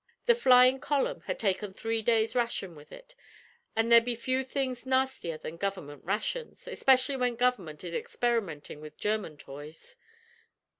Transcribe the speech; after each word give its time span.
The 0.25 0.33
flying 0.33 0.79
column 0.79 1.21
had 1.27 1.37
taken 1.37 1.73
three 1.75 2.01
days' 2.01 2.33
rations 2.33 2.75
with 2.75 2.91
it, 2.91 3.13
and 3.75 3.91
there 3.91 4.01
be 4.01 4.15
few 4.15 4.43
things 4.43 4.83
nastier 4.83 5.37
than 5.37 5.57
government 5.57 6.03
rations 6.03 6.67
especially 6.67 7.17
when 7.17 7.35
government 7.35 7.83
is 7.83 7.93
experimenting 7.93 8.81
with 8.81 8.97
German 8.97 9.37
toys. 9.37 9.97